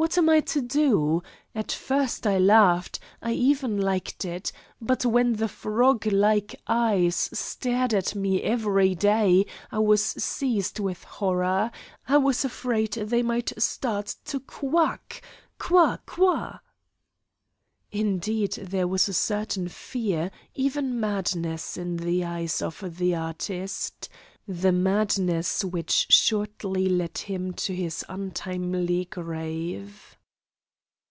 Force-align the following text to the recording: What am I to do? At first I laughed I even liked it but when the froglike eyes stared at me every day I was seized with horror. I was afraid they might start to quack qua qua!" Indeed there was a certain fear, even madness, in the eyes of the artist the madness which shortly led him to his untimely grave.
What 0.00 0.16
am 0.16 0.28
I 0.28 0.38
to 0.42 0.60
do? 0.62 1.24
At 1.56 1.72
first 1.72 2.24
I 2.24 2.38
laughed 2.38 3.00
I 3.20 3.32
even 3.32 3.80
liked 3.80 4.24
it 4.24 4.52
but 4.80 5.04
when 5.04 5.32
the 5.32 5.48
froglike 5.48 6.54
eyes 6.68 7.16
stared 7.32 7.92
at 7.92 8.14
me 8.14 8.40
every 8.44 8.94
day 8.94 9.44
I 9.72 9.80
was 9.80 10.00
seized 10.04 10.78
with 10.78 11.02
horror. 11.02 11.72
I 12.06 12.16
was 12.16 12.44
afraid 12.44 12.92
they 12.92 13.24
might 13.24 13.60
start 13.60 14.14
to 14.26 14.38
quack 14.38 15.20
qua 15.58 15.96
qua!" 16.06 16.60
Indeed 17.90 18.52
there 18.52 18.86
was 18.86 19.08
a 19.08 19.12
certain 19.12 19.66
fear, 19.66 20.30
even 20.54 21.00
madness, 21.00 21.76
in 21.76 21.96
the 21.96 22.22
eyes 22.24 22.62
of 22.62 22.98
the 22.98 23.16
artist 23.16 24.08
the 24.50 24.72
madness 24.72 25.62
which 25.62 26.06
shortly 26.08 26.88
led 26.88 27.18
him 27.18 27.52
to 27.52 27.74
his 27.74 28.02
untimely 28.08 29.04
grave. 29.04 30.14